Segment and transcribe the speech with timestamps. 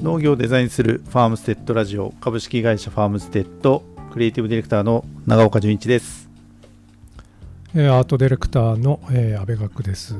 [0.00, 3.82] 農業をデザインするファームステッドラジオ株式会社ファームステッド
[4.12, 6.28] クリエイティブディレクターの長岡純一です
[7.74, 10.14] えーアートディレクターの、えー、安倍学です。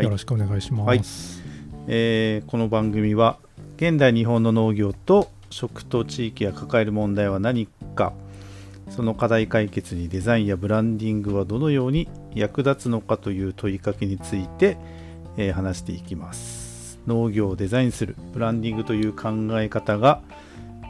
[0.00, 0.88] いよろしくお願いします。
[0.88, 1.00] はい
[1.86, 3.38] えーこの番組は
[3.76, 8.12] 現代日本の農業と食と地域が抱える問題は何か
[8.90, 14.76] その課題解決にデザインやブランディングはどのように役立つのかという問いかけについて、
[15.36, 16.61] えー話していきます
[17.06, 19.30] 農業をデザインするブランディングという考
[19.60, 20.22] え方が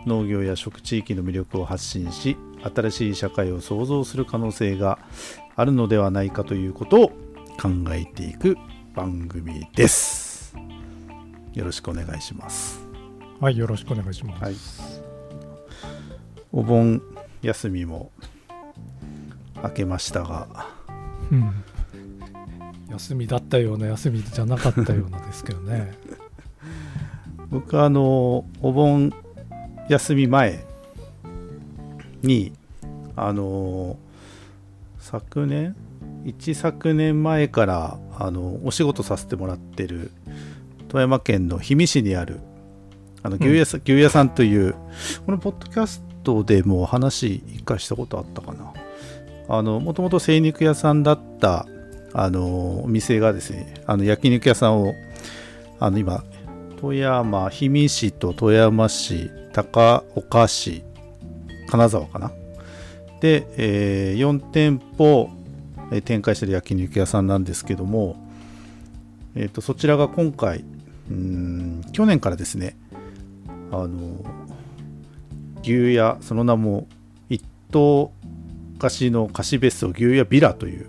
[0.07, 2.37] 農業や食地域の魅力を発信し
[2.75, 4.99] 新しい社会を創造する可能性が
[5.57, 7.09] あるのではないかということを
[7.61, 8.57] 考えていく
[8.95, 10.55] 番組です
[11.55, 12.81] よろしくお願いします
[13.41, 14.45] はい、よろしくお願いします。
[14.45, 15.03] はい
[16.53, 17.01] お盆
[17.41, 18.13] 休みも
[19.63, 20.69] 明けましたが
[21.31, 21.65] うん。
[22.91, 25.95] 休みだったような休みじゃなかったようなですけどね。
[27.53, 29.13] 僕はあのお盆
[29.91, 30.65] 休み前
[32.23, 32.55] に
[33.15, 33.99] あの
[34.99, 35.77] 昨年？
[36.25, 40.13] 一昨年前からあのお仕事させてもらってる
[40.89, 42.41] 富山県の氷見市にある
[43.23, 44.75] あの牛屋さ、牛屋さんという
[45.27, 48.73] このポッドキャストでも話一回したことあったかな。
[49.49, 51.67] あのもともと精肉屋さんだった
[52.15, 54.95] あのお店がですねあの焼肉屋さんを
[55.81, 56.25] あの今
[56.83, 60.83] 富山氷見市と富山市高岡市
[61.69, 62.33] 金沢かな？
[63.21, 65.31] で、え4店舗
[66.05, 68.17] 展開してる焼肉屋さんなんですけども、
[69.37, 70.65] えー、とそちらが今回
[71.09, 72.77] うん去年からですね
[73.71, 74.25] あの
[75.63, 76.89] 牛屋その名も
[77.29, 78.11] 一棟
[78.81, 80.87] 貸しの貸し別荘牛屋ビラという、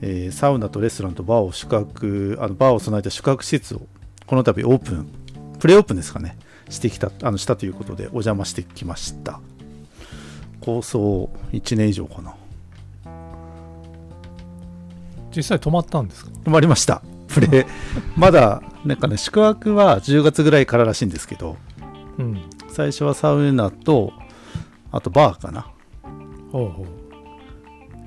[0.00, 3.82] えーサウナとレストランとバーを宿泊あのバーを備えた宿泊施設を
[4.26, 5.08] この度オープン
[5.58, 6.36] プレオープンですかね。
[6.70, 9.40] してきたあのしたということでお邪魔してきました。
[10.60, 12.34] 構想1年以上かな。
[15.34, 16.30] 実際泊まったんですか？
[16.44, 17.02] 泊まりました。
[17.28, 17.66] プレ
[18.16, 21.56] まだなんかね宿泊は10月ぐらいかららしいんですけど
[22.18, 22.40] うん。
[22.68, 24.12] 最初はサウナと
[24.92, 25.66] あとバーかな。
[26.52, 26.86] ほうほう。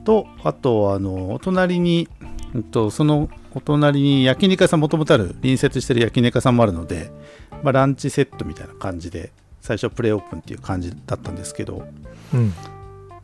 [0.06, 2.08] とあとあのお隣に、
[2.54, 7.10] うんと、そのお隣に焼肉屋さんもともとある隣接してる焼肉屋さんもあるので、
[7.64, 9.32] まあ、ランチセットみたいな感じで
[9.62, 11.88] 最初プレオープンっていう感じだったんですけど、
[12.34, 12.54] うん。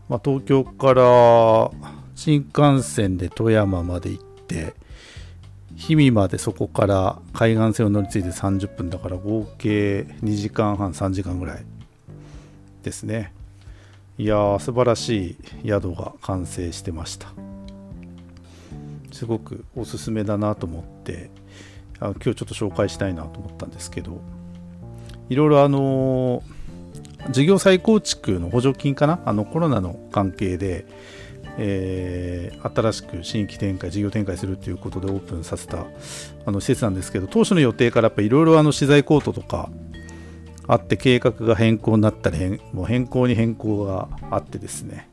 [0.09, 1.71] まあ、東京から
[2.15, 4.73] 新幹線で富山まで行って
[5.79, 11.65] 氷見までそこから海岸線を乗り継いで30分だから合計2時間半3時間ぐらい
[12.81, 13.33] ですね
[14.17, 17.27] いやー素晴らしい宿が完成してました
[19.13, 21.31] すごくおすすめだなと思って
[21.99, 24.19] あ今日ちょっと紹介したいなと思ったんですけど
[25.29, 26.43] いろいろあの
[27.31, 29.21] 事業再構築の補助金かな？
[29.25, 30.85] あのコロナの関係で、
[31.57, 35.85] えー新しく新規展開事業展開するということでオープンさせた
[36.45, 39.69] あの施設なんですけど当初の予定からやっぱいろいろあの資材コートとか
[40.65, 45.09] あって計画が変更になったりもう変更に変更があってですね。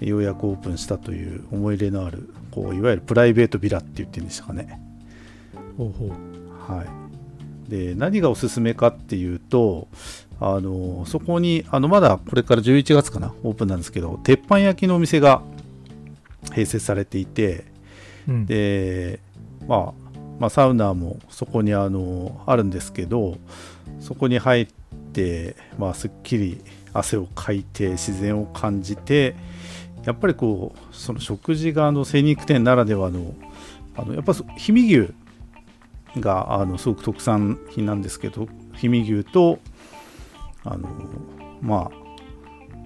[0.00, 4.80] ようやくオープンしたという思い入れのあるこういわゆるプライベートビラって言ってるんでしたかね
[5.76, 6.10] ほうほう。
[6.72, 9.88] はい、で何がおすすめかっていうと
[10.38, 15.42] あのそこにあのまだこれから11月かなオープンなんですけど鉄板焼きのお店が
[16.44, 17.64] 併設されていて
[18.28, 18.46] うん。
[18.46, 19.20] で、
[19.66, 23.36] まあ、まあサウナもそこにあのあるんですけど
[24.00, 24.66] そこに入っ
[25.12, 26.62] て、まあ、すっきり
[26.92, 29.34] 汗をかいて自然を感じて
[30.04, 33.34] やっぱりこうその食事があの精肉店ならではの
[33.96, 35.12] あのやっぱ氷見牛
[36.18, 39.58] があのすごく特産品なんですけど氷見牛と
[40.64, 40.88] あの
[41.60, 42.00] まあ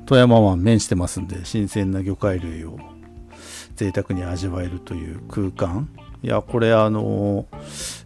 [0.06, 2.78] 富山湾面してますんで新鮮な魚介類を
[3.76, 5.88] 贅沢に味わえるという空間。
[6.22, 7.46] いやこれあの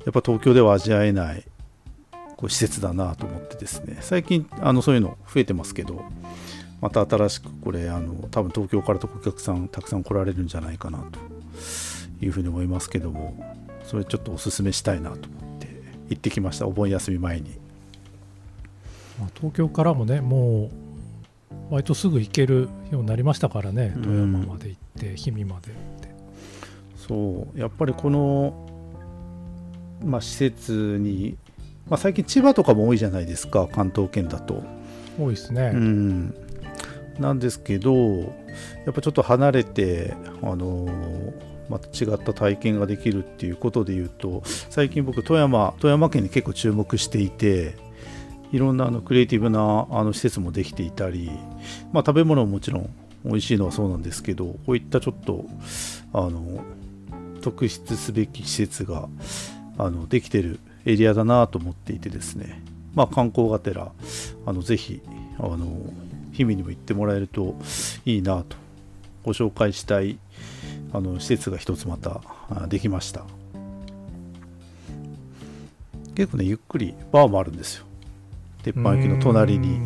[0.05, 1.45] やっぱ東京では味わえない
[2.37, 3.99] こう施設だなと思ってですね。
[4.01, 6.05] 最近あのそういうの増えてますけど。
[6.81, 11.19] また新しくこれあの多分東京からとお客さんたくさん来られるんじゃないかなと
[12.25, 15.69] いうふうに思いますけどもそれちょっとおすすめしたいなと思って
[16.09, 17.59] 行ってきましたお盆休み前に
[19.19, 20.71] まあ、東京からもね、も
[21.71, 23.93] う、割とすぐ行けるようになりましたからね。
[23.97, 26.09] うん富山まで行って、氷見まで行って。
[26.97, 28.67] そうやっぱりこの、
[30.05, 31.37] まあ、施設に、
[31.89, 34.63] まあ、最近千葉とかも多いじゃないですか関東圏だと。
[35.19, 35.73] 多いですね。
[35.75, 36.35] うん、
[37.19, 40.89] なんですけどやっぱちょっと離れて、あの
[41.69, 47.77] また違った体験ができるっていうことで言うと最近僕富山富山県に結構注目していて
[48.53, 51.31] いろんなあのクリエイティブなあの施設もできていたり、
[51.93, 52.91] まあ、食べ物ももちろん
[53.25, 55.45] 美味しいのはそうなんですけどこういったちょっと
[56.15, 56.65] あの
[57.43, 59.09] 特筆すべき施設が
[59.77, 62.63] あのできてるエリアだなと思っていてですね、
[62.95, 63.93] まあ、観光がてら
[64.47, 65.03] あのぜひ
[65.39, 65.93] あの
[66.39, 67.57] 氷見にも行ってもらえると
[68.05, 68.57] いいなと
[69.25, 70.19] ご紹介したい
[70.93, 72.21] あの施設が一つまた
[72.69, 73.25] できました。
[76.15, 77.85] 結構ねゆっくりバーもあるんですよ。
[78.63, 79.81] 鉄板焼きの隣に。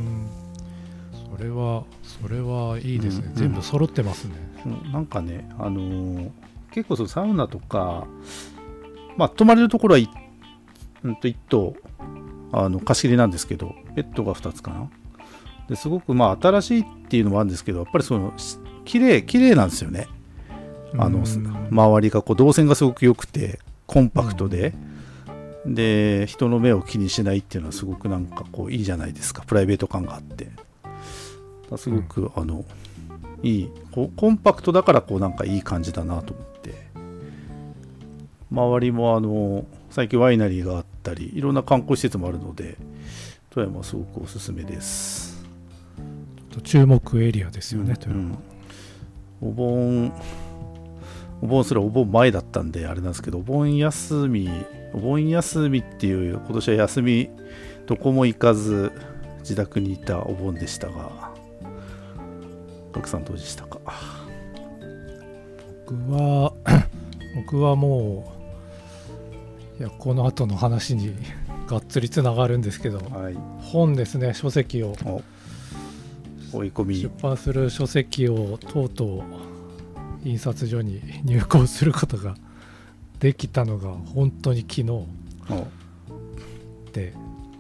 [1.37, 4.34] それはそれはいいですね、うん、全部揃ってますね、
[4.64, 6.31] うん、なんかねあのー、
[6.70, 8.06] 結構そのサウナとか
[9.16, 10.02] まあ泊まれるところは、
[11.02, 11.75] うん、と1棟
[12.52, 14.90] あの貸し切りなんですけどベッドが2つかな
[15.68, 18.32] ですごくまあ新しいっていうのもあるんですけどやっぱりその
[18.84, 20.08] 綺麗綺麗なんですよね。
[20.98, 21.24] あの
[21.70, 24.74] 周りがこう動線がすごく良くてコンパクトで、
[25.64, 29.42] うん、で人の目を気にしないっていうのはすごくなんかこういいじゃないですか。
[29.46, 30.50] プライベート感があって。
[31.78, 32.64] すごく、うん、あの
[33.42, 33.70] いい。
[33.92, 36.52] コンパクトだからこうなんかいい感じだなと思って。
[38.52, 42.76] 周りもあの最近ワイナリーがあったりいろんな観光施設もあるので
[43.50, 45.31] 富山すごくおすすめです
[46.60, 48.38] 注目エリアですよね、うん、
[49.40, 50.12] お盆
[51.40, 54.49] お盆すらお盆前だったんであれなんですけどお盆休み
[54.93, 57.31] お盆休みっていう今年は休み
[57.87, 58.93] どこも行かず
[59.40, 61.32] 自宅にいたお盆でしたが
[62.93, 63.81] 賀来さんどうでしたか？
[65.88, 66.52] 僕は
[67.34, 68.32] 僕はも
[69.78, 71.14] ういやこの後の話に
[71.66, 74.94] がっつりつながるんですけど、はい、本ですね書籍を
[76.52, 76.96] 追い込み。
[77.00, 79.22] 出版する書籍をとうとう
[80.25, 82.37] 印刷所に入稿することが
[83.19, 85.06] できたのが本当に昨日。
[86.93, 87.14] で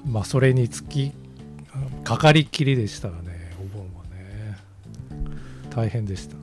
[0.06, 1.12] まあそれにつき
[2.04, 4.58] かかりきりでしたがねお盆はね。
[5.70, 6.36] 大変でした。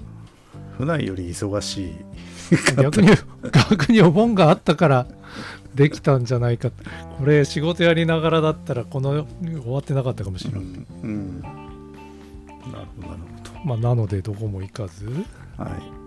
[0.77, 1.93] 普段より忙しい。
[2.81, 3.09] 逆に
[3.69, 5.07] 逆にお盆があったから
[5.75, 6.71] できたんじゃないか。
[7.19, 11.43] これ仕事やりながらだったらこの終わってなかったかもしれない、うんうん、
[12.67, 13.19] なるほどなる
[13.53, 13.65] ほど。
[13.65, 15.07] まあなのでどこも行かず。
[15.57, 15.99] はい。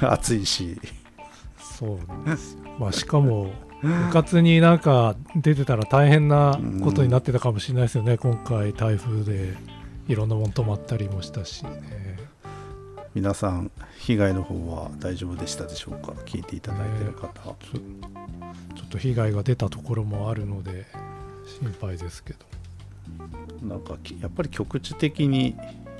[0.00, 0.80] 暑 いし。
[1.60, 3.52] そうなんですまあしかも
[3.82, 9.54] 部活になんか出てたら大変なことになってたかもしれないですよね、うん、今回台風で
[10.08, 12.18] いろんなもの止まったりもしたしね。
[13.14, 16.12] 皆さん被害の方は大丈夫でしたでしょうか？
[16.24, 20.86] 聞いていただいてる方、ちょっと被害が出たところもあるので
[21.60, 22.38] 心配ですけど
[23.62, 25.56] なんかやっぱり局地的に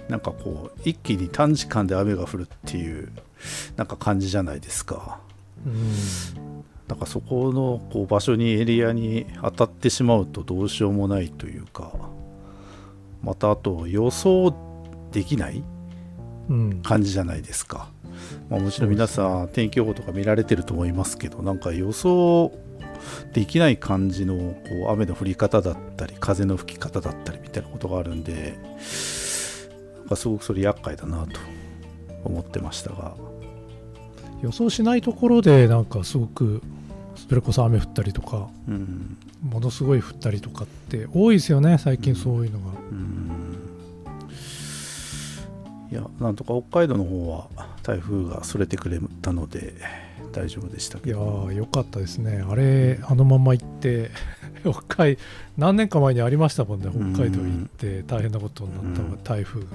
[0.08, 3.12] なんかこう一気に短時間で雨が降るっていう
[3.76, 5.20] なんか感じじゃないですか。
[5.66, 5.92] うん、
[6.86, 11.92] なんかそこのこう場所にエリアに当たってしまうとどうしようもないというか
[13.22, 14.54] またあと予想
[15.10, 15.64] できない
[16.82, 17.90] 感じじゃないですか。
[18.48, 22.52] まあ、もちろん皆さん天気予報とか見られてると思いますけどなんか予想
[23.32, 29.68] できない感じのこう雨の降り方だったり風の吹き方だったりみたいなことがあるんです
[30.08, 31.40] ごくそれ厄介だなと
[32.24, 33.28] 思ってましたが。
[34.42, 36.62] 予想しないところでなんかすごく
[37.16, 43.56] それこそ雨降ったりとか、うん、ものすごい降ったりとかって多いですよね最近そういうのが、うん、
[45.90, 47.48] いやなんとか北海道の方は
[47.82, 49.74] 台風がそれてくれたので
[50.38, 51.48] 大丈夫でしたけど。
[51.50, 52.44] いやよかったですね。
[52.48, 54.10] あれあのまま行って
[54.62, 55.18] 北海
[55.56, 59.60] 何年か前にありましたもんね北海道行って大変なことになった台風。
[59.62, 59.66] が。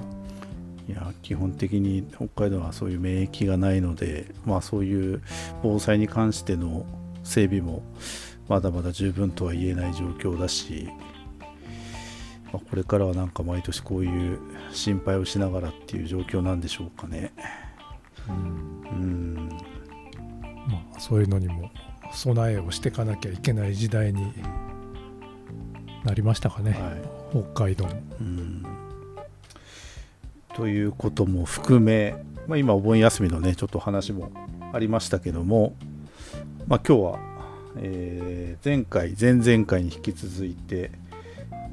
[0.86, 5.22] いや基本的に北海道はそういう免疫がないので、まあ、そういう
[5.62, 6.84] 防災に関しての
[7.22, 7.82] 整備も
[8.48, 10.90] まだまだ十分とは言えない状況だし、
[12.52, 14.38] まあ、これからはなんか毎年こういう
[14.72, 17.32] 心配をしながらっていう状況なんでしょうかね。
[18.28, 18.32] う
[18.96, 19.33] ん、
[21.04, 21.70] そういうのにも
[22.12, 24.32] 備えをしていかなきゃいけない時代に
[26.02, 27.86] なりましたかね、はい、北海道
[30.54, 34.30] ということも含め、まあ、今お盆休みのねちょっと話も
[34.72, 35.74] ありましたけども、
[36.68, 37.18] まあ、今日は、
[37.76, 40.90] えー、前回前々回に引き続いて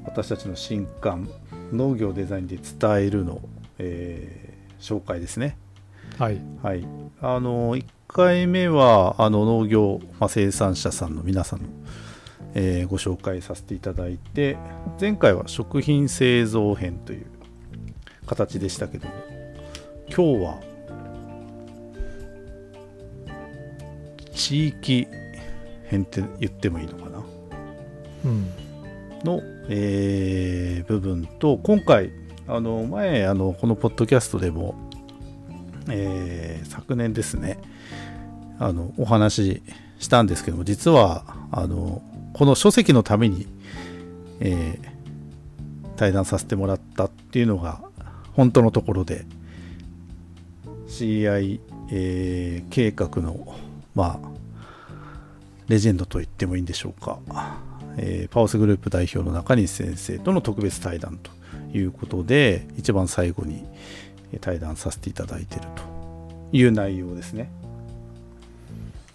[0.03, 1.29] 私たちの新刊
[1.71, 3.39] 農業デザインで伝えるの、
[3.77, 5.55] えー、紹介ですね。
[6.19, 6.85] はい、はい、
[7.21, 11.68] あの1回目はあの農業、まあ、生産者さんの皆さんの、
[12.53, 14.58] えー、ご紹介させていただいて
[15.00, 17.25] 前回は食品製造編という
[18.25, 19.13] 形でしたけども
[20.10, 20.60] 今日は
[24.34, 25.08] 地域
[25.86, 27.24] 編って言ってもいいのかな、
[28.25, 28.50] うん、
[29.24, 32.12] の、えー部分と今回
[32.48, 34.75] あの前あのこのポッドキャストでも、
[35.89, 37.60] えー昨年ですね
[38.62, 39.63] あのお話し
[39.98, 42.03] したんですけども実はあの
[42.34, 43.48] この書籍のために、
[44.39, 44.91] えー
[45.98, 47.80] 対談させてもらったっていうのが
[48.34, 49.24] 本当のところで
[50.88, 51.60] CI、
[51.91, 53.56] えー計画の
[53.94, 54.30] まあ
[55.68, 57.20] レジェンドと言ってもいいんでしょうか、
[57.98, 61.30] えーパオスグループ代表の中西先生との特別対談と
[61.77, 63.63] いうことで一番最後に
[64.39, 65.84] 対談させていただいていると
[66.51, 67.61] いう内容ですね。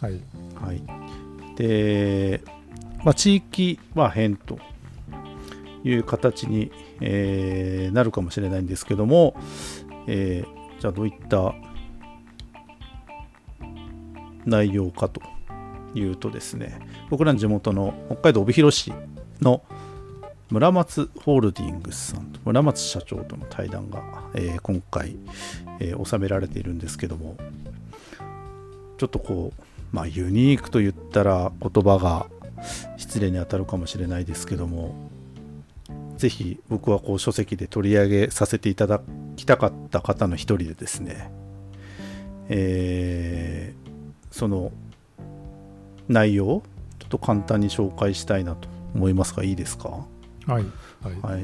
[0.01, 0.21] はい。
[0.55, 0.83] はい、
[1.57, 2.43] で、
[3.05, 4.59] まあ、地域は変と
[5.85, 9.37] いう形に、えーなるかもしれないんですけども、
[10.07, 11.55] えーじゃあどういった
[14.45, 15.23] 内容かと
[15.95, 18.93] いうとですね僕らの地元の北海道帯広市
[19.41, 19.63] の
[20.51, 24.03] 村松ホールディングスさんと村松社長との対談が、
[24.35, 25.17] えー今回、
[25.81, 27.37] えー収められているんですけども
[28.99, 29.63] ちょっとこう
[29.97, 32.27] まあユニークと言ったら言葉が
[32.99, 34.95] 失礼に当たるかもしれないですけども
[36.19, 39.01] ぜひ僕はこう書籍で取り上げさせていただ
[39.37, 41.31] きたかった方の一人でですね、
[42.51, 43.87] えー
[44.31, 44.71] その
[46.09, 46.63] 内容を
[46.99, 49.89] ちょっと簡単に紹介したいなと思いますがいいですか？
[50.47, 50.65] はい
[51.03, 51.43] はい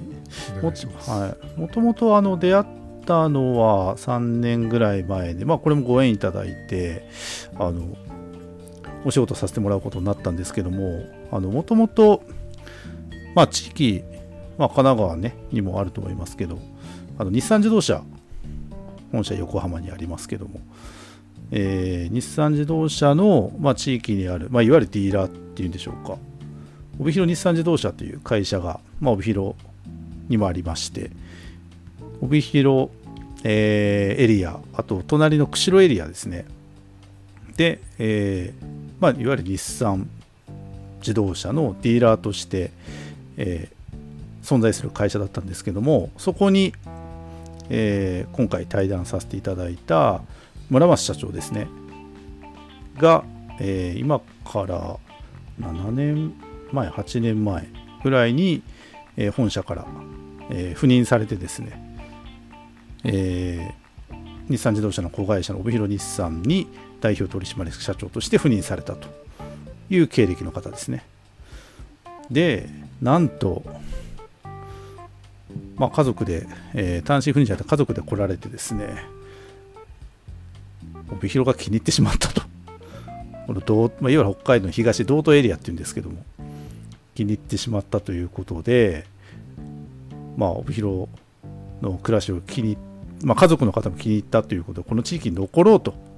[1.11, 2.65] はい、もともとあの出会っ
[3.07, 7.09] たのは3年ぐらい前で、まあ、これもご縁いただいて
[7.59, 7.97] あの
[9.05, 12.23] お仕事させてもらうことになったんですけどももともと
[13.51, 14.05] 地域、
[14.59, 16.59] まあ、神奈川、ね、にもあると思いますけど
[17.19, 18.03] あの日産自動車
[19.11, 20.61] 本社横浜にありますけども、
[21.51, 26.17] えー日産自動車の、まあ、地域にある、まあ、いわゆるディーラーっていうんでしょうか。
[26.99, 29.55] 帯広日産自動車という会社が、まあ、帯広
[30.29, 31.11] にもありまして
[32.21, 32.89] 帯広、
[33.45, 36.45] えーエリアあと隣の釧路エリアですね。
[37.57, 40.09] で、えーまあ、いわゆる日産
[41.01, 42.71] 自動車のディーラーとして、
[43.37, 43.83] えー
[44.43, 46.73] 存在する会社だったんですけどもそこに、
[47.69, 50.21] えー今回対談させていただいた
[50.69, 51.69] 村松社長ですね
[52.99, 53.25] が、
[53.61, 54.99] えー今から
[55.61, 56.35] 7年
[56.73, 57.67] 前8年前
[58.03, 58.63] ぐらいに、
[59.17, 59.87] え本社から、
[60.51, 61.99] え赴任されてですね、
[63.05, 63.75] え
[64.49, 66.67] 日産自動車の子会社の帯広日産に
[67.03, 69.09] 代表取締役社長として赴任されたと
[69.91, 71.05] いう経歴の方ですね。
[72.31, 72.71] で
[73.03, 73.65] なんと、
[75.77, 79.05] まあ、家族で、えー単身赴任者で家族で来られてですね
[81.11, 82.43] 帯広が気に入ってしまったと。
[83.49, 86.25] この道、まあ、いわゆる北海道の東道東エリアっていうんですけども
[87.17, 89.05] 気に入ってしまったということで、
[90.37, 91.09] まあ、帯広
[91.83, 92.79] の暮らしを気に、
[93.25, 96.12] まあ、家族の方も気に入ったということでこの地域に残ろうと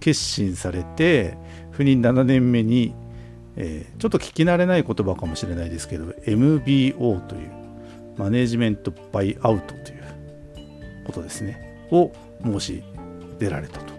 [0.00, 1.36] 決心されて
[1.72, 2.94] 赴任7年目に、
[3.56, 7.50] えーちょっと聞き慣れない言葉かもしれないですけど MBO という
[8.16, 10.04] マネジメントバイアウトという
[11.06, 11.86] ことですね。
[11.90, 12.12] を
[12.42, 12.82] 申し
[13.38, 13.94] 出られたと。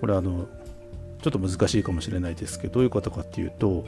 [0.00, 0.48] これあの
[1.22, 3.84] ちょっと難しいかもしれないですけどどういうことかっていうと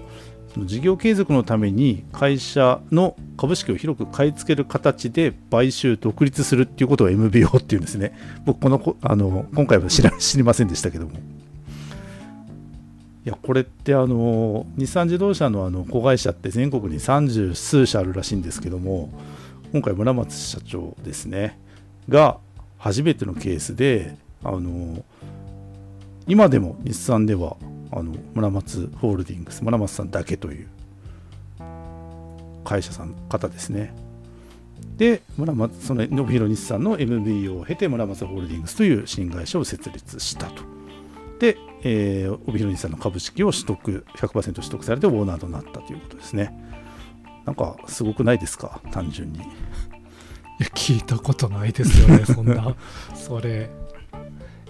[0.58, 8.12] 事業継続のために会社の株式を広く買い付ける形で買収独立するっていうことを MBO っていうんですね。
[8.44, 11.12] 僕このこあの今回は知ら 知りませんでしたけども。
[13.24, 19.10] いやこれってあの日産自動車のあの子会社って全国に30数社あるらしいんですけども
[19.72, 21.56] 今回村松社長ですね
[22.08, 22.38] が
[22.78, 25.04] 初めてのケースであの
[26.26, 27.56] 今でも日産では
[27.92, 30.68] あの村松ホールディングス村松さんだけという
[32.64, 33.94] 会社さん方ですね。
[34.96, 40.62] で村松その伸広日産の MBO を経て村松ホールディングスという新会社を設立したと。
[41.38, 46.52] で、えー帯広日産の株式を取得100%取得されてオーナーとなったということですね。
[47.44, 48.80] なんかすごくないですか？
[48.92, 49.40] 単純に。
[49.40, 49.42] い
[50.60, 52.76] や聞いたことないですよねそんな。
[53.14, 53.70] それ。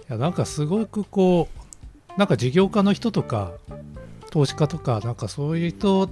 [0.08, 1.61] いやなんかすごくこう
[2.16, 3.52] なんか事業家の人とか
[4.30, 6.10] 投資家とかなんかそういう人ん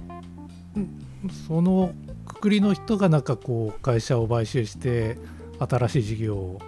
[1.47, 1.93] その
[2.25, 5.17] くくりの人がなんかこう会社を買収して
[5.59, 6.61] 新しい事業を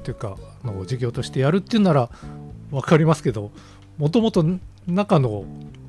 [0.00, 2.10] っていうかあの事業としてやるっていうなら
[2.70, 3.52] 分かりますけど
[3.98, 4.44] もともと
[4.86, 5.44] 中の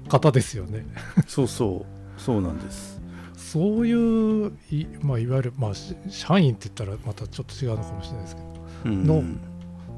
[0.10, 0.86] 方ですよね。
[1.28, 1.86] そうそ
[2.18, 2.22] う。
[2.22, 3.02] そうなんです。
[3.36, 8.48] そういうい,、まあ、いわゆる、まあ、し社員って言ったらまたちょっと違うのかもしれないですけど
[8.86, 9.08] うん。
[9.08, 9.24] の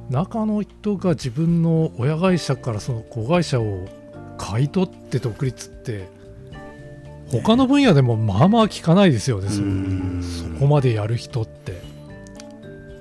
[0.09, 3.87] 中の人が自分の親会社からその子会社を
[4.37, 6.07] 買い取って独立って
[7.31, 10.21] 他の分野でもまあまあ聞かないですよね、そううん。
[10.23, 11.81] そこまでやる人って。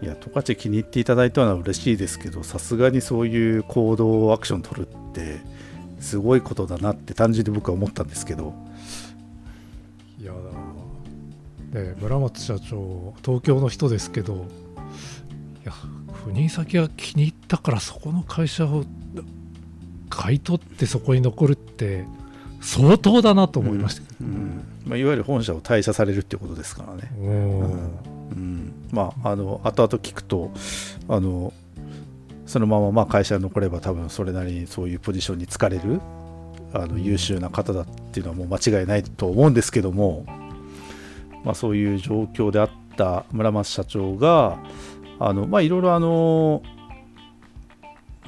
[0.03, 5.41] いや十勝気に入っていただいたのは嬉しいですけどさすがにそういう行動アクション取るって
[5.99, 8.53] すごいことだなって単純に僕は思ったんですけど。
[10.21, 10.33] いや
[11.73, 14.37] だで村松社長東京の人ですけどい
[15.65, 15.73] や
[16.25, 18.85] 赴任先が気に入ったからそこの会社を
[20.09, 22.05] 買い取ってそこに残るって
[22.61, 27.71] 相当だなと思いましたけうんまあ、いわゆる本社を退社されるってことですからね、ど、うん。
[28.31, 28.73] うん。
[28.93, 30.51] まああの後々聞くと
[31.09, 31.53] あの
[32.47, 36.01] そのまままあ会社に残れば多分それなりにそういうポジションに就かれる
[36.75, 40.25] あの優秀な方だっていうのはもう間違いないと思うんですけども、
[41.45, 44.59] まあ、そういう状況であった村松社長が
[45.25, 46.63] あのまあいろいろあの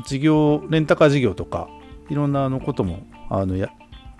[0.06, 1.68] 事業レンタカー事業とか
[2.08, 3.70] いろんなあのこともあのや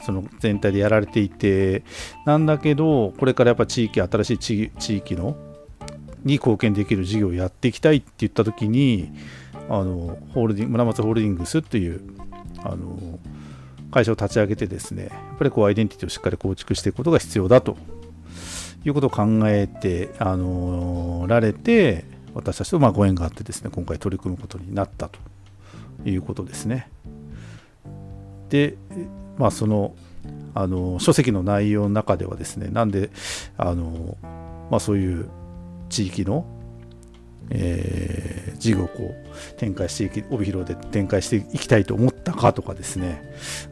[0.03, 1.85] その全体でやられていて
[2.27, 5.37] なんだけどこれからやっぱ地域新しい地地域の
[6.23, 9.11] に貢献できる事業をやっていきたいって言った時に
[9.71, 12.03] あのホールディング村松ホールディングスっていう
[12.63, 13.19] あの
[13.91, 17.79] 会社を立ち上げてですねやっぱりこうアイデンティティをしっかり構築していくことが必要だと
[18.85, 25.19] いうことを考えてあのられて私たちとまご縁があってですね今回取り組むことになったと
[26.05, 26.89] いうことですね。
[28.51, 28.77] で
[29.39, 29.95] まあその
[30.55, 33.11] あの書籍の内容の中ではですねなんで
[33.57, 34.17] あの、
[34.71, 35.29] まあ、そういう
[35.89, 36.45] 地域の、
[37.51, 43.23] えー事業をこう展開していき帯広で展開していきたいと思ったかとかですね。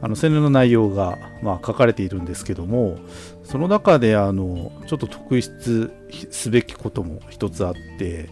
[0.00, 2.99] あの宣伝の内容が、まあ、書かれているんですけども
[3.43, 5.90] その中であのちょっと特筆
[6.31, 8.28] すべきことも一つあって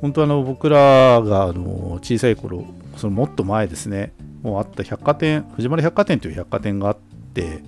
[0.00, 2.64] 本当あの僕らがあの小さい頃
[2.96, 4.12] そのもっと前ですね
[4.42, 6.96] もうあった百貨店藤丸百貨店という百貨店があっ
[7.34, 7.62] て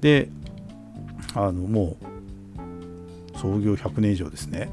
[0.00, 0.28] で
[1.34, 1.96] あのも
[3.34, 4.68] う創業100年以上ですね。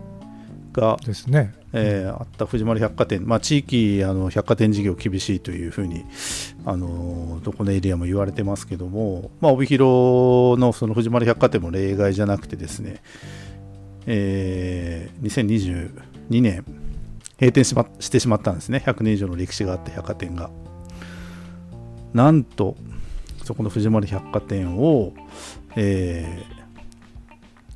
[0.75, 1.53] が、ですね。
[1.73, 6.05] えーあった藤丸百貨店、まあ、地域あの百貨店事業厳しいというふうに
[6.65, 13.01] あのどこのエリアも言われてますけども、まあ、帯広のその藤丸百貨店も例外じゃなくてですね、
[14.05, 15.25] えー
[16.29, 16.63] 2022年
[17.39, 18.81] 閉店し,、ま、してしまったんですね。
[18.85, 20.49] 100年以上の歴史があった百貨店が。
[22.13, 22.77] なんと
[23.43, 25.13] そこの藤丸百貨店を、
[25.75, 26.55] えー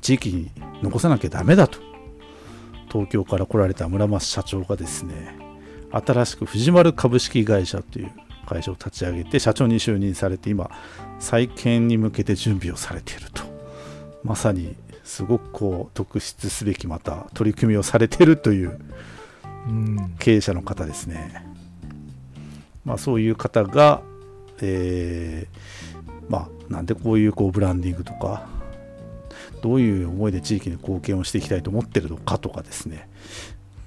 [0.00, 0.50] 地域に
[0.82, 1.89] 残さなきゃダメだと。
[2.90, 5.36] 東京から来られた村松社長がですね
[5.92, 8.12] 新しく藤丸株式会社という
[8.46, 10.70] 会社を立ち上げて社長に就任されて今
[11.18, 13.42] 再建に向けて準備をされていると。
[14.22, 18.78] まさにすごくこう特筆すべきまた取り組みをされているという
[20.18, 21.46] 経営者の方ですね、
[22.84, 24.02] まあ、そういう方が、
[24.60, 28.46] えーまあ、なんでこういうこうブランディングとか
[29.60, 33.08] どういう思いで地域に貢献をしていきたいと思ってるのかとかですね。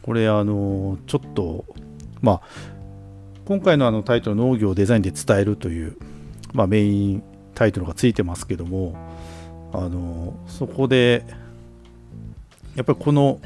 [0.01, 1.65] これあのちょっと
[2.21, 2.41] まあ
[3.45, 5.97] 今回のあのタイトル「農業をデザインで伝える」という、
[6.53, 7.23] まあ、メイン
[7.55, 8.95] タイトルがついてますけども
[9.73, 11.25] あのそこで
[12.75, 13.39] やっぱりこの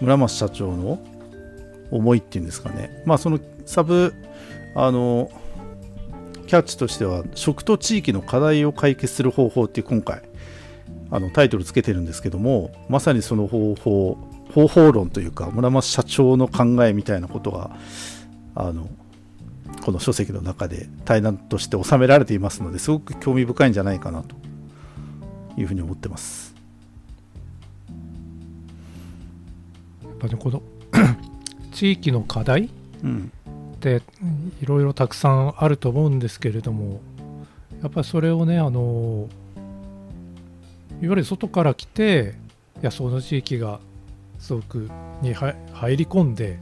[0.00, 0.98] 村松社長の
[1.90, 4.14] 思いっていうんですかね、まあ、そのサブ
[4.74, 5.30] あの
[6.46, 10.22] キャッチとしては食と地域の課題を解決する方法っていう今回
[11.10, 14.18] あのタイトルつけてるんですけどもまさにその方法
[14.54, 17.70] 方法論というか村松社長の考えみたいなことが
[18.54, 18.88] あの
[19.84, 24.36] この書籍の中で対談として収められていますのですごく興味深いんじゃないかなと
[25.56, 26.54] いうふうに思ってます。
[30.02, 30.62] やっぱりこの
[31.72, 32.68] 地域の課題
[33.02, 33.32] うん
[33.76, 34.02] って
[34.60, 37.00] いろいろたくさんあると思うんですけれども
[37.82, 39.30] やっぱりそれをねあの
[41.02, 42.34] いわゆる外から来て
[42.80, 43.80] いやその地域が
[44.38, 44.88] すごく
[45.22, 46.58] には入り込んで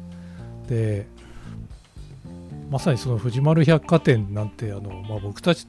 [0.68, 1.07] で
[2.70, 5.66] まさにその藤丸百貨店なんてあの、まあ、僕たち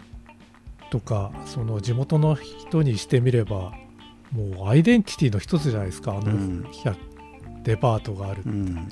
[0.90, 3.74] とかその地元の人にしてみれば
[4.32, 6.68] もうアイデンティティの一つじゃないですかあの、うん。
[6.84, 6.98] 百
[7.64, 8.90] デパートがあるうん。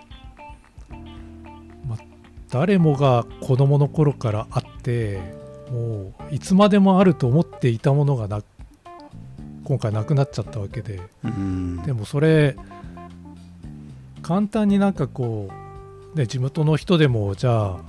[2.49, 5.19] 誰もが子供の頃からあって
[5.69, 8.41] もういつまでもあると思っていたものがな
[9.67, 11.01] 今回なくなっちゃったわけで。
[11.25, 11.83] うん。
[11.83, 12.55] でもそれ
[14.21, 15.49] 簡単になんかこ
[16.15, 17.79] う、ね、地元の人でもじゃあ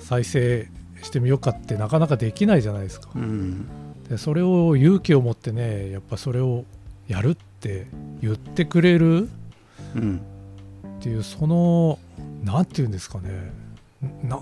[0.00, 0.66] 再生
[1.00, 3.08] してみようかってなかなかできないじゃないですか。
[3.14, 3.68] うん。
[4.08, 6.64] でそれを勇気を持ってねやっぱそれを
[7.06, 7.86] やるって
[8.20, 9.28] 言ってくれる
[9.94, 10.20] うん。
[10.98, 12.00] っていうその
[12.42, 13.52] 何て言うんですかね。
[14.24, 14.40] な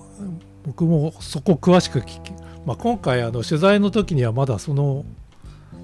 [0.65, 2.33] 僕もそこ詳しく聞き、
[2.65, 5.05] まあ、今回あの取材の時にはまだその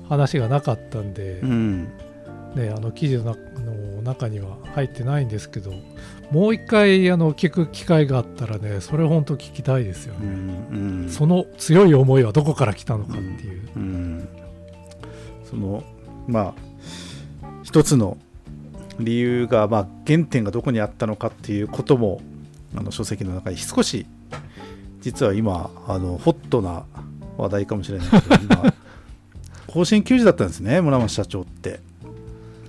[0.08, 1.88] 話がなかったんで、うん。
[2.54, 5.74] ね、あの記事の中の中には入ってないんですけど
[6.30, 11.10] もう一回あの聞く機会があったらねそれ本当聞きたいですようね、ん。
[11.10, 14.28] その強い思いはどこから来たのかっていう、うん。
[15.44, 15.84] その
[16.26, 16.54] まあ
[17.62, 18.16] 一つの
[18.98, 22.22] 理由が、まあ、原点がどこにあったのかっていうことも
[22.74, 24.06] あの書籍の中に少し
[25.00, 26.84] 実は今あのホットな
[27.36, 28.74] 話題かもしれないけど今
[29.76, 31.80] 甲子園球児だったんですね村松社長って。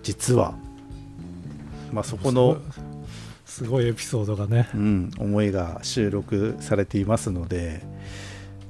[0.04, 0.56] 実は、
[1.94, 2.58] まあ、そこの、
[3.46, 4.70] すごいエピソードがね。
[4.74, 7.82] うん、思いが収録されていますので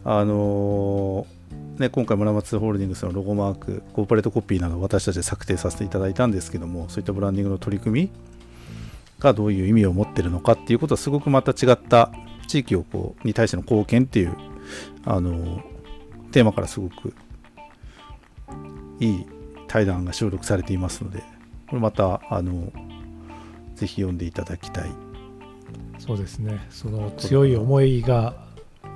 [0.05, 8.09] あのーね、今回村松ホールディングスのロゴマークコーポレートコピーなど私たちで策定させていただいたんですけどもそういったブランディングの取り組み
[9.19, 12.11] がどういう意味を持ってるのかっていうことはすごくまた違った
[12.47, 14.35] 地域をこうに対しての貢献っていう
[15.05, 15.77] あのー
[16.31, 17.13] テーマからすごく
[18.99, 19.25] いい
[19.67, 21.23] 対談が収録されていますので
[21.67, 22.71] これまたあの
[23.75, 24.89] ぜひ読んでいただきたい。
[25.99, 26.65] そうですね。
[26.69, 28.35] その強い思いが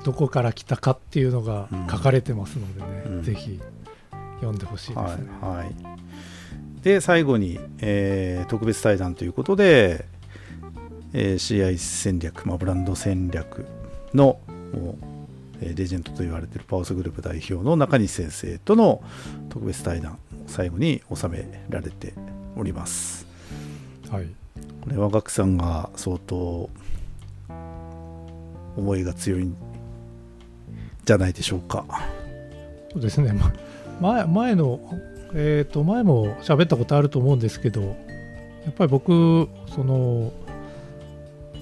[0.03, 1.87] どこから来たかっていうのがうん。
[1.87, 3.23] 書かれてますのでね、うん。
[3.23, 3.59] ぜひ
[4.41, 5.75] 読んでほしいですね、はいはい、
[6.81, 10.05] で最後に、えー特別対談ということで、
[11.13, 13.65] えー CI 戦略、まあ、ブランド戦略
[14.13, 14.39] の
[15.61, 19.03] レジェンドと言われているパワースグループ代表の中西先生との
[19.49, 22.13] 特別対談を最後に収められて
[22.55, 23.25] おります。
[24.09, 24.27] はい。
[24.81, 26.69] これはガクさんが相当
[28.75, 29.55] 思いが強いん
[31.05, 31.85] じゃないでしょうか。
[32.91, 33.53] そうですね、ま
[34.01, 34.79] 前前の、
[35.33, 40.33] えー、と前も喋ったことあると思うんですけど、やっぱり僕、その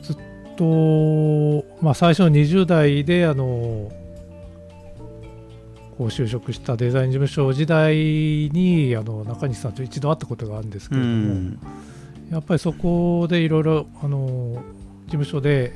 [0.02, 0.18] ずっ
[0.58, 0.64] と、
[1.82, 3.92] まあ、最初の20代であの
[5.98, 11.58] こう就職したデザイン事務所時代にあの中西さんと一度会ったことがあるんですけれども、
[12.32, 14.64] やっぱりそこでいろいろあの
[15.06, 15.74] 事務所で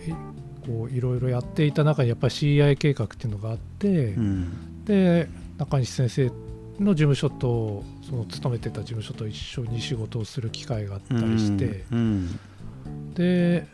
[0.66, 4.86] こういろいろやっていた中にやっぱり CI 計画っていうのがあって、うん。
[4.86, 6.32] で中西先生
[6.80, 12.40] の事務所とその勤めてた事務所と一緒に仕事をする機会があったりして、うん。
[13.14, 13.68] で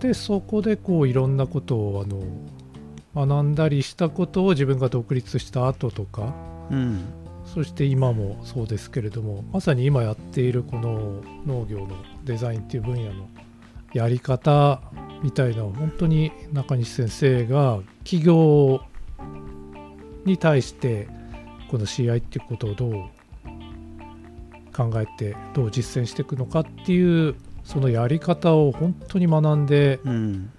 [0.00, 6.34] でそこでこういろんなことをあの学んだりしたことを自分が独立した後とか
[6.70, 7.04] うん。
[7.44, 11.88] そして今もそうですけれどもまさに今やっているこの農業の
[12.24, 13.28] デザインっていう分野の
[13.92, 14.80] やり方
[15.22, 18.80] みたいな本当に中西先生が企業
[20.24, 21.06] に対して
[21.70, 22.92] この CI っていうことをどう
[24.74, 30.50] 考えてどう実践していくのかっていうそのやり方を本当に学んでうん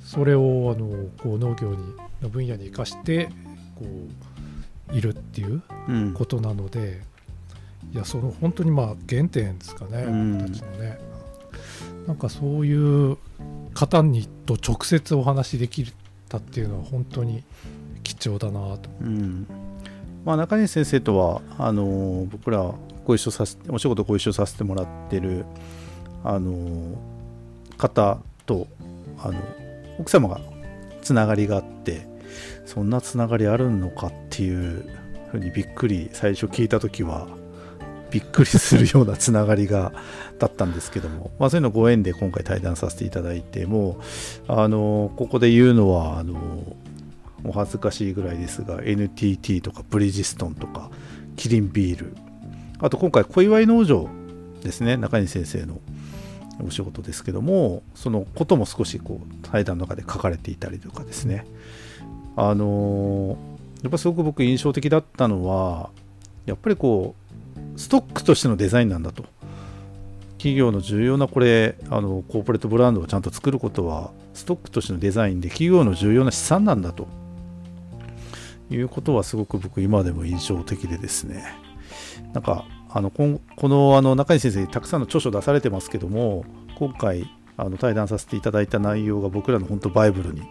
[0.00, 1.76] それをあのこう農業に
[2.20, 3.30] の分野に生かして
[3.76, 3.84] こ
[4.92, 6.14] ういるっていううん。
[6.14, 7.00] ことなので
[7.92, 10.38] いやその本当にまあ原点ですかね、うん。
[10.38, 10.98] 僕たちのね。
[12.06, 13.16] なんかそういう
[13.72, 15.92] 方にと直接お話しでき
[16.28, 17.44] たっていうのは本当に
[18.02, 18.90] 貴重だなと。
[19.00, 19.46] うん。
[20.24, 25.44] まあ、中西先生とはあの僕らご一緒させお仕事ご一緒させてもらってる
[26.24, 26.98] あの
[27.78, 28.66] 方と
[29.18, 29.40] あの
[29.98, 30.40] 奥様が
[31.02, 32.06] つながりがあって
[32.66, 34.84] そんなつながりあるのかっていう
[35.30, 37.26] ふうにびっくり最初聞いた時は
[38.10, 39.92] びっくりするようなつながりが
[40.38, 44.00] だったんですけども、まあ、そういうのご縁で今回対談させていただいても
[44.48, 46.76] うあのここで言うのはあの
[47.44, 50.90] お恥ずかしいぐらいですが NTT とかブリヂストンとか
[51.36, 52.14] キリンビール
[52.80, 54.08] あと今回小祝農場
[54.62, 55.80] ですね中西先生の
[56.66, 61.46] お仕事ですけどもそのことも少しこう対談の中で書かれていたりとかですね。
[62.36, 63.36] あの
[63.82, 65.90] やっぱすごく僕印象的だったのは
[66.46, 67.14] やっぱりこ
[67.76, 69.24] うストックとしてのデザインなんだと。
[70.38, 77.08] 企業の重要なこれあのコーポレートブランドをちゃんと作ることはストックとしてのデザインで企業の重要な資産なんだと。
[78.70, 81.44] いうことはすごく僕今でも印象的でですね。
[82.32, 86.44] なんかあのここのあの中西先生たくさんの著書出されてますけども
[86.76, 90.42] 今回あの対談させていただいた内容が僕らの本当バイブルに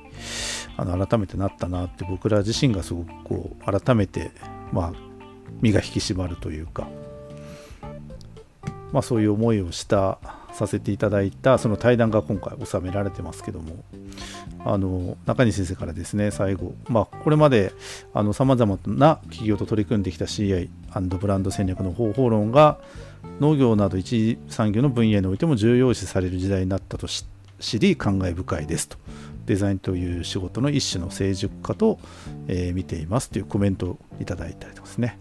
[0.77, 4.31] あの改めてなったなって僕ら自身がすごくこう改めて
[4.71, 4.93] まあ
[5.61, 6.87] 身が引き締まるというか
[8.91, 10.19] まあそういう思いをした
[10.59, 13.83] させていただいたその対談が今回収められてますけども。
[14.65, 17.71] あの中西先生からですね最後、まあ、これまで
[18.33, 20.69] さまざまな企業と取り組んできた CI&
[21.17, 22.77] ブランド戦略の方法論が
[23.39, 28.97] 農業など一次産業の分野においても重要視される時代になったと知り感慨深いですと。
[29.49, 31.97] デザインという仕事の一種の成熟化と、
[32.47, 35.17] えー、見ていますというコメントをいただいたりとかですね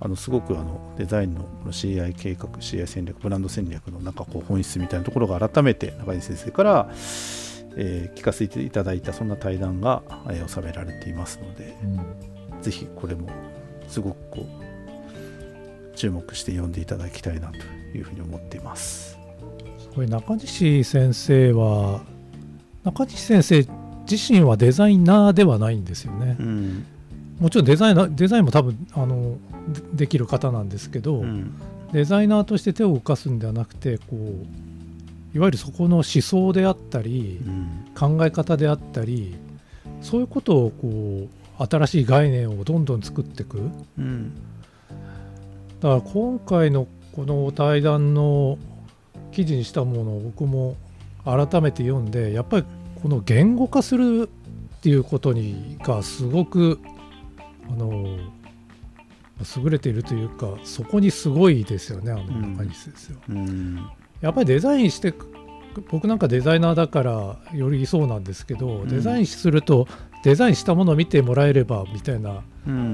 [0.00, 6.88] あのすごくあのデザインの CI 計画 CI 戦略ブランド戦略のなんかこう本質みたいなところが改めて中西先生から、
[7.76, 13.28] えー、聞かせていただいたそんな対談が、えー、収められていますので、うん、ぜひこれも
[13.86, 14.46] すごくこ
[15.92, 17.58] う注目して読んでいただきたいなと
[17.96, 19.16] いうふうに思っています。
[19.94, 22.02] これ中西先生は
[22.84, 23.66] 中西先生
[24.10, 26.36] 自身はデザイナーではないんですよね。
[26.38, 26.86] うん、
[27.40, 29.38] もちろんデザイナデザインも多分あの
[29.94, 31.54] できる方なんですけど、うん、
[31.92, 39.34] デザイナーとして手を動かすんではなくてこういわゆるそこの思想であったり、うん、考え方であったり
[40.00, 43.58] そういうことをこう新しい概念をどんどん作っていく、
[43.98, 44.32] うん、
[45.80, 48.58] だから今回のこの対談の
[49.32, 50.76] 記事にしたものを僕も
[51.24, 52.66] 改めて読んでやっぱり
[53.02, 54.28] この言語化する
[54.76, 56.80] っていうことにがすごく
[57.70, 58.18] あの
[59.62, 65.12] 優れているというかそこにすごいですよねあの中西ですよ、うんうん、やっぱりデザインして
[65.90, 69.88] 僕なんかデザイナーだからよりそうなんですけど、デザインすると
[70.22, 72.42] デザインしたものを見てもらえればみたいな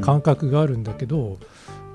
[0.01, 1.38] 感覚があるんだけど、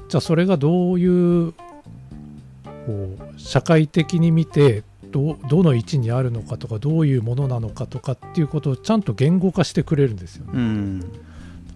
[0.09, 4.83] じゃあそれがどういうこう社会的に見て
[5.15, 10.51] どどの位置にあるのかとかどういうものなのかとかっていうことをちゃんと言語化してくれるんですよね。
[10.55, 11.11] うん、だか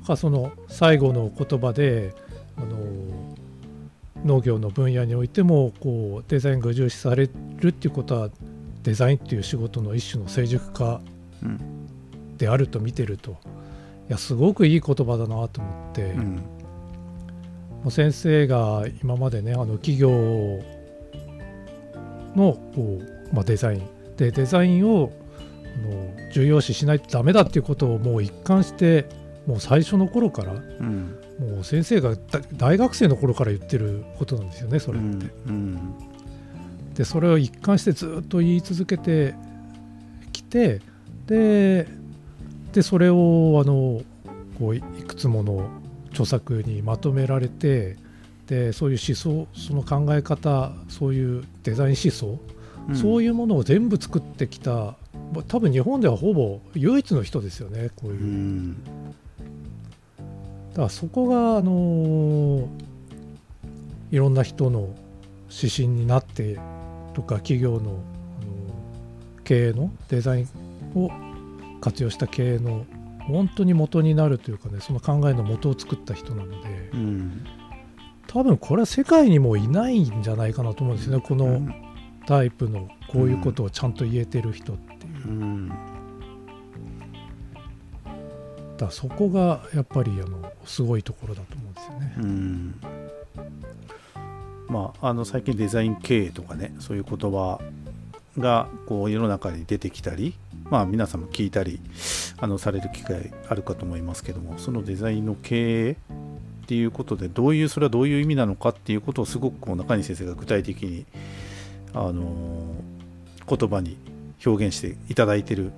[0.10, 2.14] らその最後の言葉で
[2.58, 2.76] あの
[4.26, 8.30] 農業の分野においてもこうデザインが重視されるっていうことは
[8.84, 11.00] デザインっていう仕事の一種の成熟化
[12.38, 13.38] であると見てると、
[14.10, 16.42] いやすごくいい言葉だなと思って、うん、も
[17.86, 20.10] う先生が今までねあの企業
[22.36, 23.88] のこう、まあ、デザイン。
[24.18, 25.14] でデザインを
[25.82, 29.08] の重要視しないとダメだっていうことをもう一貫して
[29.48, 32.16] もう最初の頃から、うん、もう先生が
[32.58, 35.08] 大学生の頃から言ってることなんですよねそれって。
[35.48, 35.52] うん。
[35.52, 39.34] うん、でそれを一貫してずっと言い続けて
[40.32, 40.82] きて
[41.28, 41.88] で
[42.74, 44.02] でそれをあの
[44.60, 45.70] こういくつもの
[46.12, 47.98] 著作にまとめられて
[48.48, 52.40] でそういう思想その考え方そういうデザイン思想、
[52.90, 54.96] うん、そういうものを全部作ってきた。
[55.48, 58.22] 多分日本ではほぼ唯一の人ですよねこういう。
[58.22, 58.84] うん。
[60.72, 62.68] だからそこが、あのー、
[64.12, 64.90] いろんな人の
[65.50, 66.60] 指針になって
[67.14, 70.48] とか企業の、あのー、経営のデザイン
[70.96, 71.12] を
[71.82, 72.86] 活用した経営の
[73.28, 77.46] 本当に元になるというかねその考えの元を作った人なので、うん、
[78.28, 81.62] 多分これは世界にもいないんじゃないかなと思うんですよねこの
[82.30, 85.28] タイプのこういうことをちゃんと言えてる人っていう。
[85.30, 85.72] うん
[88.78, 92.14] だそこがやっぱりあのすごいところだと思うんですよね。
[92.18, 92.76] うん
[94.68, 97.60] まあ、あの最近デザイン経営とかねそういう言葉
[98.38, 100.36] がこう世の中に出てきたり、
[100.70, 101.82] まあ、皆さんも聞いたり
[102.38, 105.96] あのされる機会あるかと思いますけどもそのデザインの経営っ
[106.68, 111.08] ていうことでどういうそれはどういう意味なのかっていうことをすごくこう中西先生が具体的に
[111.94, 112.76] あの
[113.48, 113.98] 言葉に
[114.46, 115.72] 表現していただいてる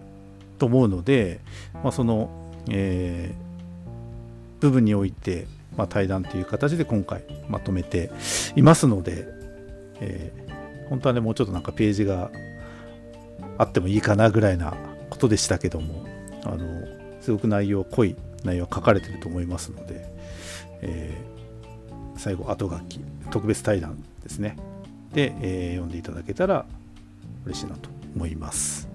[0.60, 1.39] と思うので、
[1.84, 2.30] まあ、その
[2.69, 8.12] えー、部分において、まあ、対談という形で今回まとめて
[8.56, 9.26] いますので、
[10.00, 12.32] えー、本当はねもうちょっとなんかページが
[13.58, 14.74] あってもいいかなぐらいな
[15.10, 16.06] ことでしたけども
[16.43, 16.86] あの
[17.21, 20.06] すごく内容濃い内容書かれてると思いますので、
[20.82, 24.58] えー、最後後書き特別対談ですね。
[25.13, 26.65] で、えー、読んでいただけたら
[27.45, 28.88] 嬉しいなと思います。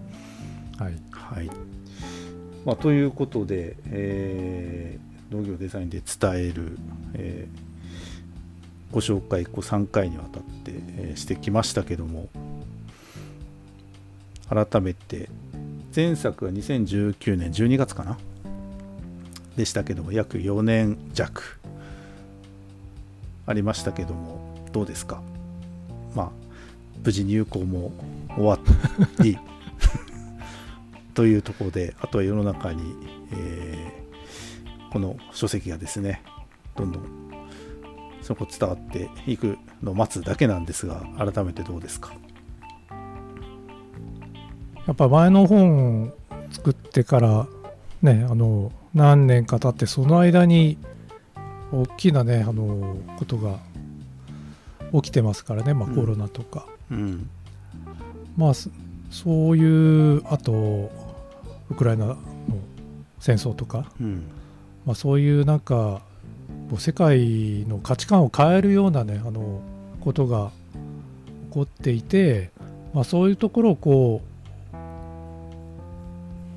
[0.79, 1.51] はい、はい。
[2.65, 6.79] まあ、ということで、えー、農業デザインで伝える、
[7.15, 12.29] えー、ご紹介こう3回にわたって、えー、してきましたけども
[14.49, 15.29] 改めて
[15.95, 18.19] 前作は2019年12月かな？
[19.57, 21.59] でしたけども約4年弱
[23.47, 25.23] ありましたけどもどうですか？
[26.17, 26.31] まあ
[27.05, 27.93] 無事入校も
[28.37, 28.59] 終わ
[29.23, 29.39] り。
[31.15, 32.83] というところであとは世の中に、
[33.33, 36.23] えー、この書籍がですね
[36.77, 37.05] どんどん
[38.21, 42.13] そこ伝わっていくのを待つだけなんですが改めてどうですか？
[44.87, 46.13] やっぱ前の本
[46.51, 47.47] 作ってから
[48.03, 50.77] ねあの何年か経ってその間に
[51.73, 53.59] 大きなねあのことが
[54.93, 56.99] 起きてますからね、まあ、コロナとか、うん。
[56.99, 57.31] うん、
[58.37, 58.71] まあそ
[59.51, 60.91] ういうあと
[61.71, 62.17] ウクライナの
[63.19, 64.25] 戦争とか、うん。
[64.85, 66.03] まあ、そういうなんか
[66.71, 69.61] こう世界の価値観を変えるようなねあの
[70.01, 70.51] ことが
[71.49, 72.51] 起こっていて、
[72.95, 74.23] まあ、そういうところをこ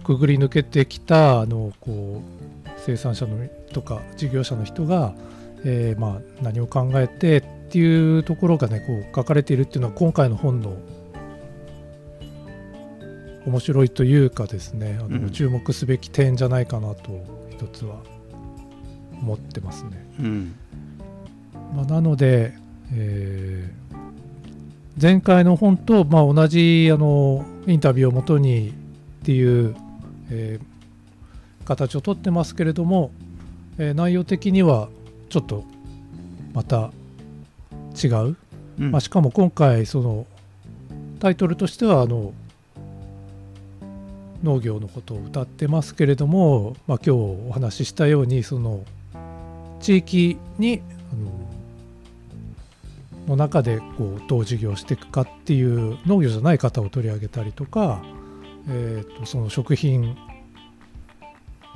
[0.02, 2.22] うくぐり抜けてきたあのこ
[2.66, 5.14] う生産者のとか事業者の人が、
[5.64, 10.76] えーまあ何を考えてっていうところがねこう書かれているっていうのは今回の本の
[13.46, 17.98] 面白いというかですねあの、うん注目すべき点じゃないかなと一つは
[19.22, 19.92] 思ってますね。
[20.20, 20.56] うん
[21.76, 22.54] まあ、なので、
[22.94, 23.80] えー
[25.02, 28.74] 前回の本と、まあ、同じあのインタビューをもとにっ
[29.24, 29.76] ていう、
[30.32, 33.12] えー形をとってますけれども、
[33.78, 34.90] えー内容的には
[35.30, 35.64] ちょっと
[36.54, 36.92] また
[38.02, 38.38] 違う、
[38.80, 38.92] うん。
[38.92, 40.26] まあ、しかも今回その
[41.20, 42.34] タイトルとしてはあの
[44.44, 48.86] 農業のことを歌ってますけれども、まあ、今日お話ししたようにその
[49.82, 50.82] 地域に
[51.12, 51.50] あの
[53.28, 58.02] の中でこうどう事業していくかっていう農業じゃない方を取り上げたりとか、
[58.68, 60.18] えー、とその食品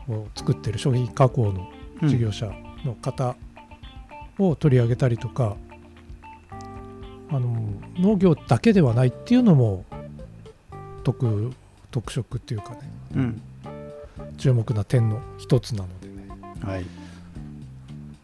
[0.09, 1.69] を作ってる商品加工の
[2.07, 2.51] 事業者
[2.83, 3.35] の方
[4.39, 5.55] を取り上げたりとか、
[7.33, 7.49] あの
[7.97, 9.85] 農業だけではないっていうのも
[11.03, 11.51] 特
[11.89, 12.79] 特色っていうかね。
[13.15, 13.41] うん。
[14.37, 16.07] 注目な点の一つなので。
[16.07, 16.27] ね、
[16.63, 16.85] はい。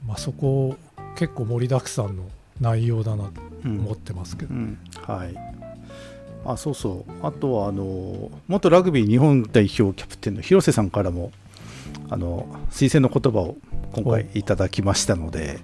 [0.08, 0.76] まあ、そこ
[1.15, 2.24] 結構盛りだくさんの
[2.62, 3.80] 内容だなとうん。
[3.80, 4.78] 思ってますけど、うん。
[5.02, 5.36] はい。
[6.45, 7.12] あそうそう。
[7.26, 11.32] あとはあの元ラグビー日本代表キャプテンの広瀬さんからも
[12.12, 13.58] あの推薦の言葉を
[13.91, 15.60] 今回いただきましたので、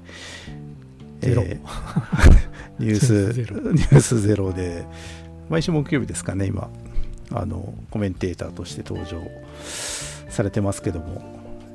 [1.21, 1.43] ゼロ。
[1.43, 1.59] ー
[2.79, 3.57] ニュースゼロ。
[3.71, 4.85] ニュースゼロで。
[5.49, 6.69] 毎週木曜日ですかね今。
[7.31, 9.21] あのコメンテーターとして登場
[10.29, 11.21] されてますけども、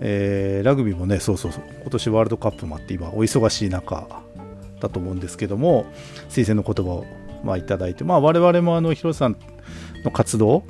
[0.01, 1.63] えーラグビーもねそうそうそう。
[1.81, 4.07] 今年ワールドカップもあって今お忙しい中
[4.81, 5.87] だと思うんですけども
[6.29, 7.05] 推薦の言葉を
[7.45, 9.37] まあいただいてまあ我々もあの広瀬さん
[10.05, 10.65] の活動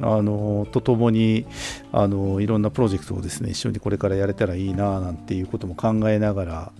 [0.00, 1.46] あのとともに
[1.92, 6.72] あのいろんなプロジェクトをですね一緒にこれからやれたらいいななんていうことも考えながら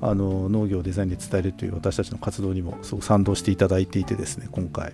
[0.00, 4.92] あの農業をデザインで伝えるという私たちの活動にもすごく賛同していただいていてですね今回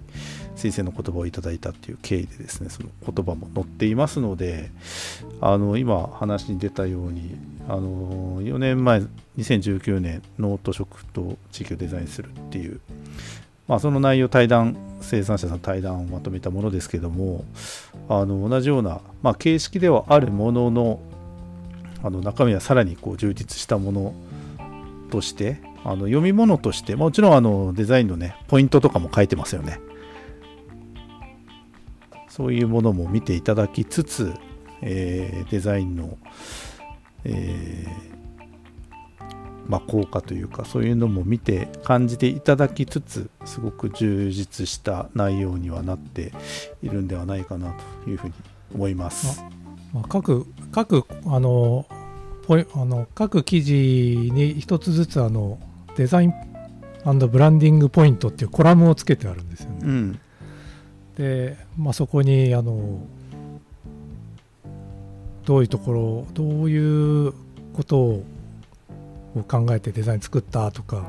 [0.54, 4.70] 先生の言葉をいただいたっていう経緯でですねその言葉も載っていますので
[5.40, 7.36] あの今話に出たように
[7.68, 9.00] あの4年前
[9.38, 12.80] 2019年ノート食と地域をデザインするっていう
[13.68, 17.44] まあ、その内容対談生産者さん対談をまとめたものですけども
[18.08, 21.00] あの同じような、まあ、形式ではあるものの
[22.02, 24.14] あの中身はさらにこう充実したもの
[25.10, 29.80] としてあの読み物としてもちろんあのデザインのねポイントとかも書いてますよね。
[32.28, 34.32] そういうものも見ていただきつつ、
[34.80, 36.16] えーデザインの、
[37.24, 38.17] えー
[39.68, 46.32] まあ、効果というかそういうのも見て感じていただきつつすごく充実した内容にはなって
[46.82, 48.34] いるんではないかなというふうに
[48.74, 49.44] 思います。
[49.92, 51.86] まあ、各各あの
[52.74, 55.58] あの各記事に一つずつあの
[55.96, 56.32] デザイン
[57.04, 59.78] ブランディングポイントっていうコラムをつけてあるんですよね。
[59.82, 60.20] うん
[61.18, 63.00] で、まあ、そこにあの
[65.44, 67.32] どういうところどういう
[67.74, 68.24] ことを
[69.44, 71.06] 考えてデザイン作ったとか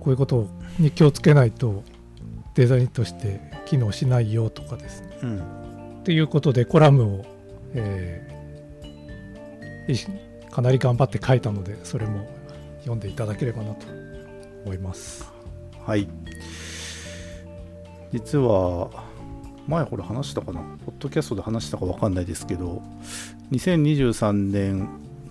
[0.00, 0.48] こういうこと
[0.78, 1.82] に気をつけないと
[2.54, 5.18] デザインとして機能しないよとかですね。
[5.22, 5.38] うん。
[6.00, 7.24] っていうことでコラムを、
[7.74, 8.38] えー
[10.50, 12.28] かなり頑張って書いたのでそれも
[12.80, 13.86] 読んでいただければなと
[14.66, 15.24] 思います。
[15.86, 16.06] はい。
[18.12, 18.90] 実は
[19.66, 20.60] 前これ話したかな？
[20.84, 22.82] ポッドキャストで話したか分かんないですけど
[23.52, 24.88] 2023年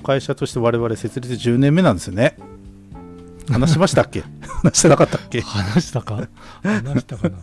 [0.07, 2.37] 会社として我々設立10年目なんですよね。
[3.49, 4.23] 話しましたっけ？
[4.63, 5.41] 話してなかったっけ？
[5.41, 6.27] 話したか？
[6.63, 7.35] 話したかな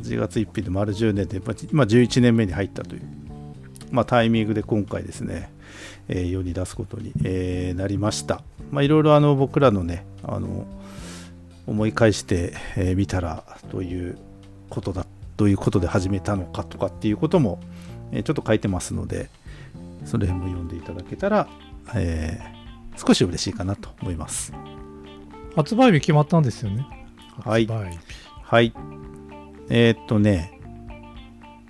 [0.00, 3.02] ？8月1日で丸10年でまあ今11年目に入ったという、
[3.92, 5.50] まあ、タイミングで今回ですね、
[6.08, 8.42] えー世に出すことに、えーなりました。
[8.72, 10.66] まあいろいろあの僕らのねあの
[11.68, 14.18] 思い返してみ、えー見たらどういう
[14.68, 15.06] ことだ
[15.36, 17.60] どういうことで始めたのかとかっていうことも、
[18.10, 19.30] えーちょっと書いてますので
[20.04, 21.48] それも読んでいただけたら、
[21.94, 22.54] えー
[22.96, 24.52] 少し嬉しいかなと思います
[25.56, 26.86] 発売日決まったんですよね。
[27.44, 28.72] はいはい。
[29.68, 30.60] えーっとね、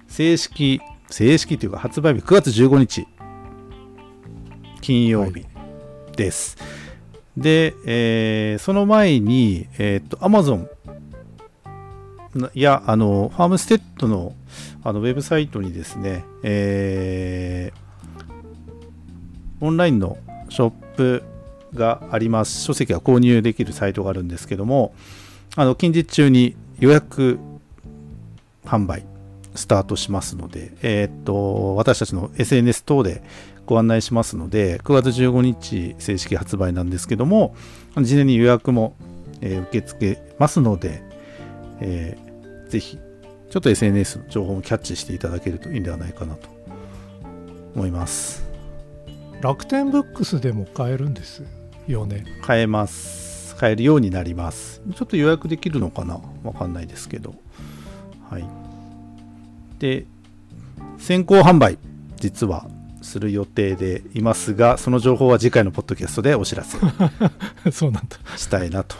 [0.08, 0.80] 正式、
[1.10, 3.06] 正式というか発売日9月15日、
[4.80, 5.44] 金曜日
[6.16, 6.56] です。
[7.36, 10.68] で、えーその前に、えーっと、Amazon
[12.34, 14.34] ないや、あの、ファームステッドの
[14.82, 17.78] あのウェブサイトにですね、えー、
[19.60, 21.22] オンラインのショップ
[21.74, 22.62] があります。
[22.62, 24.94] 書籍が購入できるサイトがあるんですけども、
[25.56, 27.38] あの近日中に予約
[28.64, 29.04] 販売
[29.54, 33.22] スタートしますので、えー、っと、私たちの SNS 等で
[33.66, 37.54] ご案内しますので、9月15日正式発売なんですけども、
[38.00, 38.96] 事前に予約も、
[39.40, 41.02] えー、受け付けますので、
[41.80, 42.98] えー、ぜひ、
[43.50, 46.48] ちょっと SNS の情報もキャッチしていただけるといいんではないかなと
[47.76, 48.43] 思います。
[49.40, 51.42] 楽天ブックスでも買えるんです
[51.86, 52.24] よね。
[52.42, 53.54] 買えます。
[53.56, 54.82] 買えるようになります。
[54.94, 56.20] ちょっと予約できるのかな？
[56.42, 57.34] わかんないですけど。
[58.30, 58.44] はい。
[59.78, 60.06] で、
[60.98, 61.78] 先行販売、
[62.16, 62.66] 実は
[63.02, 66.78] する予定でいますが、その情報は次回のポッドキャストでお知らせ
[67.70, 68.96] そうなんだしたいなと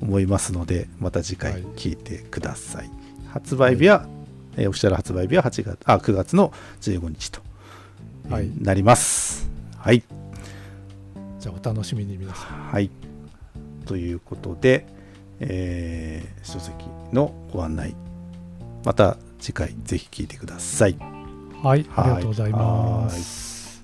[0.00, 2.82] 思いますので、また次回聞いてください。
[2.82, 2.90] はい、
[3.28, 4.08] 発売日は、はい、
[4.56, 7.40] えー、オフィシャル発売日は8月あ9月の15日と、
[8.30, 9.51] はい、なります。
[9.82, 10.04] はい。
[11.40, 12.70] じゃあお楽しみに皆さん。
[12.70, 12.88] はい。
[13.84, 14.86] ということで、
[15.40, 16.72] えー、書籍
[17.12, 17.96] のご案内。
[18.84, 20.96] また次回ぜひ聞いてください。
[21.62, 23.82] はいありがとうございます。